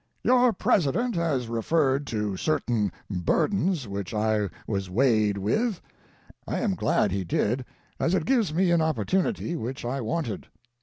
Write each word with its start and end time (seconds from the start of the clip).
]"Your 0.23 0.51
president 0.51 1.13
has 1.15 1.47
referred 1.47 2.07
to 2.07 2.35
certain 2.35 2.91
burdens 3.07 3.87
which 3.87 4.15
I 4.15 4.49
was 4.65 4.89
weighted 4.89 5.37
with. 5.37 5.79
I 6.47 6.59
am 6.59 6.73
glad 6.73 7.11
he 7.11 7.23
did, 7.23 7.63
as 7.99 8.15
it 8.15 8.25
gives 8.25 8.51
me 8.51 8.71
an 8.71 8.81
opportunity 8.81 9.55
which 9.55 9.85
I 9.85 10.01
wanted. 10.01 10.47